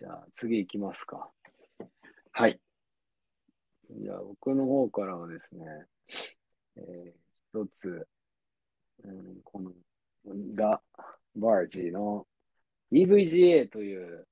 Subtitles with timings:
[0.00, 1.30] じゃあ次行きますか。
[2.32, 2.60] はい。
[3.90, 5.64] じゃあ僕の方からはですね、
[6.76, 7.24] えー
[7.54, 8.08] 一つ、
[9.04, 9.70] うん、この、
[10.56, 10.82] ガ・
[11.36, 12.26] バージーの
[12.92, 14.26] EVGA という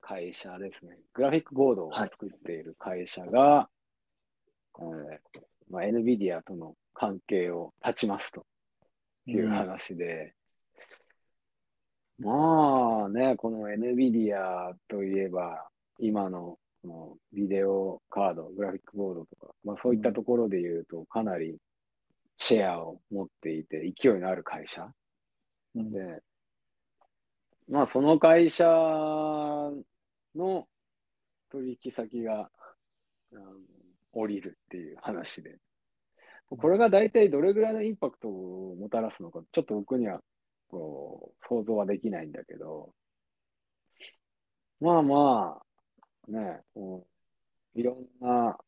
[0.00, 0.96] 会社ですね。
[1.12, 3.68] グラフィックボードを作っている会社が、
[4.78, 8.46] えーまあ、NVIDIA との関係を断ちますと
[9.26, 10.34] いう話で、
[12.18, 15.68] まあね、この NVIDIA といえば、
[15.98, 21.56] 今のこのビデオカード、グラフィックボードとか、まあそういったところで言うと、かなり
[22.38, 24.88] シェアを持っていて、勢いのある会社。
[25.74, 25.90] うん。
[25.90, 26.22] で、
[27.68, 28.66] まあその会社
[30.34, 30.66] の
[31.50, 32.50] 取引先が、
[33.32, 33.42] あの
[34.12, 35.58] 降りるっていう話で、
[36.48, 40.20] これが大体どれぐらいのインパクトをもたらすのか、ちょっと僕には
[40.74, 42.92] こう想像はできないんだけど、
[44.80, 45.62] まあま
[46.28, 47.06] あ、ね、こ
[47.76, 48.58] ういろんな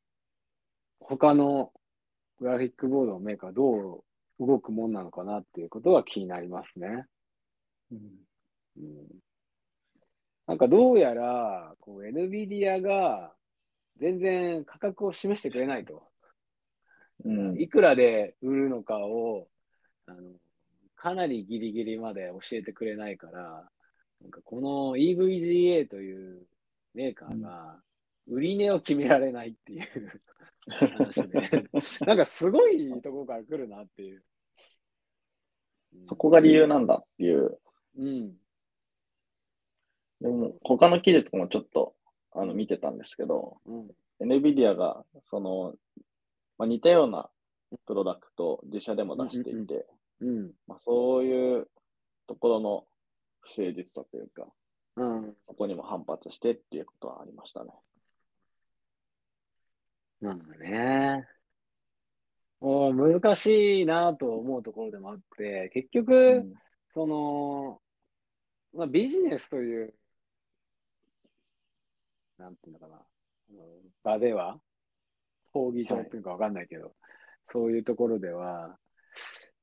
[1.00, 1.72] 他の
[2.38, 4.04] グラフィックボードのメーカーど
[4.38, 7.06] う動くもんなのかなっていうことは気になりますね。
[7.90, 7.98] うん。
[8.76, 9.06] うん、
[10.46, 13.32] なんかどうやら、こう NVIDIA が
[13.96, 16.04] 全然価格を示してくれないと。
[17.24, 17.60] うん。
[17.60, 19.48] いくらで売るのかを、
[20.06, 20.20] あの、
[20.96, 23.68] かなりギリギリまで教えてくれないから、
[24.20, 26.46] なんかこの EVGA という
[26.94, 27.76] メーカーが
[28.26, 30.22] 売り値を決められないっていう
[30.66, 31.68] 話で、
[32.06, 34.16] なんかすごいところから来るなっていう。
[34.16, 34.22] うん
[36.04, 37.58] そこが理由なんだっていう。
[37.96, 38.36] うん。
[40.20, 41.94] でも、他の記事とかもちょっと
[42.32, 43.90] あの見てたんですけど、うん。
[44.20, 45.74] NVIDIA がその、
[46.58, 47.30] まあ、似たような
[47.86, 49.86] プロダクトを自社でも出していて、
[50.20, 50.52] うん。
[50.66, 51.68] まあ、そういう
[52.26, 52.86] ところの
[53.40, 54.46] 不誠実さというか、
[54.96, 55.36] うん。
[55.42, 57.70] そこにも反発してっていうことはありましたね。
[60.20, 61.26] なんかね。
[62.60, 66.54] もう難しいなと思うところでもあって、結局、うん
[66.96, 67.82] その、
[68.72, 69.92] まあ、ビジネスという、
[72.38, 73.02] なんていうのかな、
[73.50, 73.56] うん
[74.02, 74.58] 場では、
[75.52, 76.94] 講義場っていうかわかんないけど、
[77.52, 78.78] そういうところでは、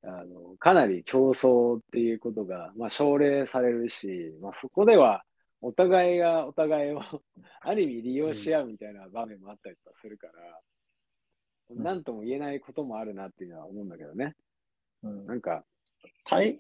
[0.06, 5.24] あの、かなり競争っていうことが、まあ、奨励されるし、まあ、そこでは、
[5.62, 7.00] お互いがお互いを
[7.62, 11.84] ある意味利用し合うみたいな場面もあったりとかするから、ん。
[11.84, 14.36] なんとも言えないこともあるなっていうのは思うんだけどね。
[15.04, 15.26] うん。
[15.26, 15.64] なんか、
[16.26, 16.60] 対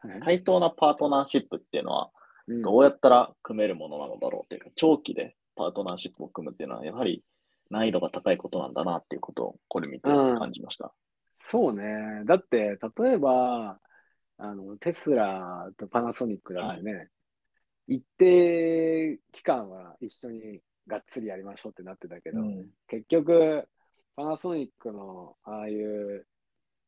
[0.00, 0.20] はい。
[0.20, 2.10] 対等なパートナーシップっていうのは、
[2.46, 2.62] うん。
[2.62, 7.22] どうやったら組めるものなのだろうっていうか、長期でパートナーシップを組むっていうのは、やはり
[7.70, 10.92] 難易度が高いことなんだなっていうことを、これ見てうん感じました。
[11.38, 11.84] そうね。
[12.24, 13.78] だって、例えば、
[14.38, 17.08] あの、テスラとパナソニックだってね、
[17.86, 23.68] 一定期間は一緒にがっつりやりましょうってなってたけど、うん結局、
[24.16, 26.26] パナソニックのああいう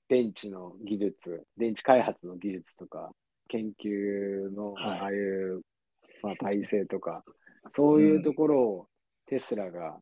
[0.08, 3.12] 電池の技術、電池開発の技術とか、
[3.48, 5.62] 研究のはいああいう、
[6.22, 7.24] まあ、体制とか、
[7.74, 8.86] そういうところを
[9.26, 9.98] テスラが、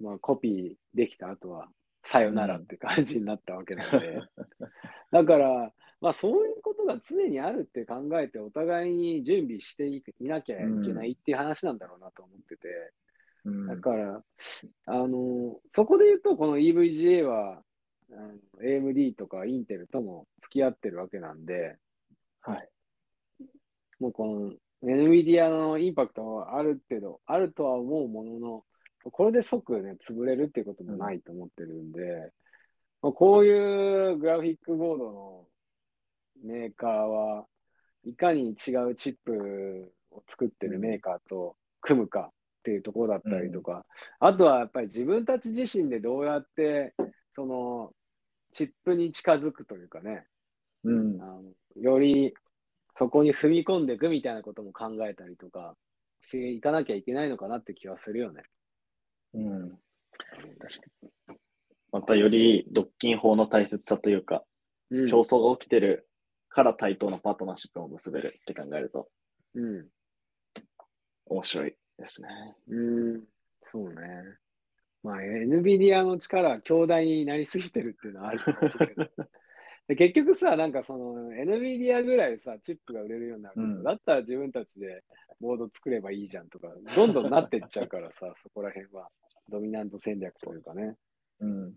[0.00, 1.68] まあ、コピーできた後は、
[2.04, 4.20] さよならって感じになったわけなので、
[5.10, 12.92] だから、まあ、そういうことが常にあるって考えて、お互いに準備していいなきゃいけないっていう話なんだろうなと思ってて、
[13.44, 13.66] うん。
[13.66, 14.24] だから、
[14.86, 17.62] あの、そこで言うと、この EVGA は、
[18.62, 21.76] AMD とかインテルとも付き合ってるわけなんで、
[22.40, 22.68] はい。
[23.98, 24.52] もうこの
[24.84, 28.64] NVIDIA のインパクトはある程度、あるとは思うものの、
[29.10, 32.32] これで即ね、潰れるっていうこともないと思ってるんで、
[33.02, 35.44] まあ、こういうグラフィックボードの
[36.44, 37.46] メーカーは
[38.04, 42.32] いかに違うチップを作ってるメーカーと組むかっ
[42.64, 43.84] ていうところだったりとか、
[44.18, 46.94] あとはやっぱり自分たち自身でどうやって
[47.34, 47.92] その
[48.52, 50.26] チップに近づくというかね、
[50.84, 51.26] うんあ。
[51.26, 51.42] の
[51.80, 52.34] より
[52.96, 55.74] そこに踏み込んでいくみたいなことも考えたりとか
[56.22, 58.42] していかなきゃいけないのかなって気はするよね。
[59.34, 59.70] うん。
[60.58, 61.38] 確かに。
[61.92, 64.42] またより独禁法の大切さというか、
[64.90, 66.08] うん競争が起きてる
[66.48, 69.08] から対等なパートナーシップを結べるって考えると
[69.54, 69.86] うん。
[71.26, 72.28] 面白いですね。
[72.68, 73.24] うん。
[73.64, 73.96] そうね。
[75.02, 79.10] まあ、NVIDIA の力は強大になりすぎてるっていうのはあると思うけど。
[79.88, 85.04] で結局さ、なんかその NVIDIA ぐらいさ、チップが売れるようになるうんだったら自分たちで
[85.40, 89.08] ボード作ればいいじゃんとか、どんどんなってっちゃうからさ、 そこら辺は。
[89.48, 90.96] ドミナント戦略というかね。
[91.38, 91.72] うん。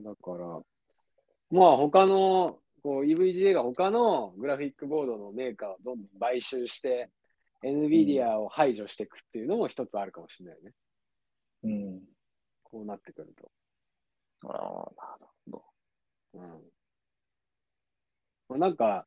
[0.00, 0.60] だから、
[1.50, 7.08] まあ他の、こう EVGA が他のグラフィックボードのメーカーをどんどん買収して
[7.62, 10.72] NVIDIA を排除していくっていうのも一つあるかもしれないね。
[11.62, 12.02] うん。
[12.62, 13.50] こうなってくると。
[14.42, 15.64] ああ、なるほど。
[16.34, 16.62] うん。
[18.54, 19.04] まあなんか、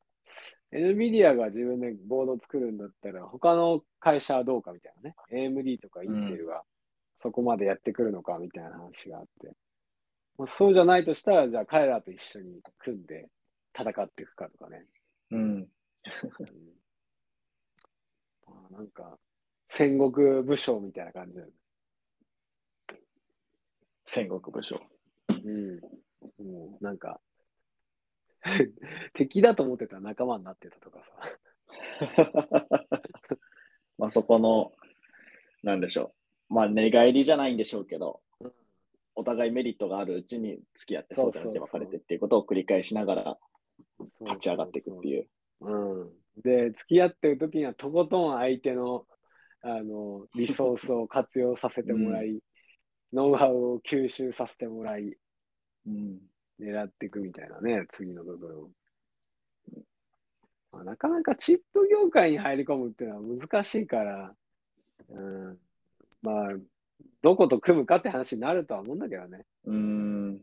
[0.73, 5.15] NVIDIA が自分でボードを作るんだったら、他の会社はどうかみたいなね。
[5.31, 6.63] AMD とか Intel が
[7.19, 9.53] そこまでやってくるのかみたいな話があって。
[10.37, 13.29] まあ、そうじゃないとしたら、じゃあ彼らと一緒に組んで
[13.73, 14.85] 戦っていくかとかね。
[15.31, 15.39] うん。
[15.39, 15.67] うん
[18.45, 19.17] まあなんか、
[19.69, 21.53] 戦国武将みたいな感じだよね。
[24.05, 24.79] 戦国武将。
[25.29, 25.79] うん。
[26.45, 27.19] もう、なんか、
[29.13, 31.13] 敵だと思ってたら仲間になってたとかさ。
[33.97, 34.71] まあそこの、
[35.63, 36.13] なんでしょ
[36.49, 36.53] う。
[36.53, 38.53] まあ寝返りじゃないんでしょうけど、うん
[39.19, 43.37] お互いメリットがあるうちに付き合って、そそううじゃなくて別れてっていうことを繰り返しながら
[44.21, 45.27] 立ち上がっていくっていう。
[45.61, 46.11] うん。
[46.43, 49.07] で、付き合ってる時にはとことん相手の、
[49.61, 52.39] あの、リソースを活用させてもらい、
[53.11, 55.17] ノウハウを吸収させてもらい、
[55.87, 56.19] うん。
[56.59, 58.69] 狙っていくみたいなね、次の部分を。
[60.71, 64.35] まあ、なかなかチップ業界に入り込むっていうのは難しいから、
[65.09, 65.57] うん、
[66.21, 66.49] まあ、
[67.21, 69.45] どこと組むかって話になるとは思うんだけどね。
[69.65, 70.41] うん。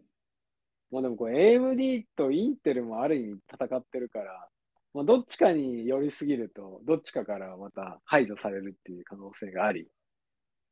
[0.91, 4.49] まあでもこれ AMD とインテルもある意味戦ってるから、
[4.93, 9.89] まあ、どっちかに寄りすぎると、どっちかからまた排除されるっていう可能性があり、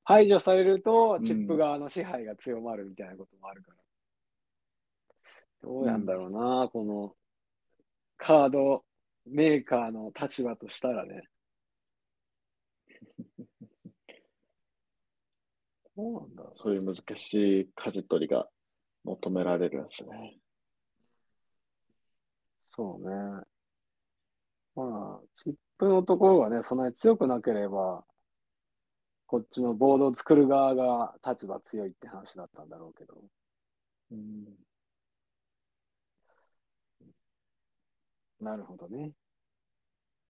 [0.05, 3.82] 排除されるとチップ側の支配が強まるみたいなこともあるから。
[5.63, 7.15] どうなんだろうな、この
[8.17, 8.85] カード
[9.27, 11.29] メーカーの立場としたらね。
[15.97, 18.49] どうなんだそういう難しい舵取りが
[19.05, 20.39] 求められるんですね。
[22.69, 23.45] そうね。
[24.75, 28.05] まあ、チップのところがね、そんなに強くなければ、
[29.27, 33.23] こっちのボードを作る側が立場強いって話だったんだろうけど。
[34.11, 34.45] うん。
[38.43, 39.13] なるほどね。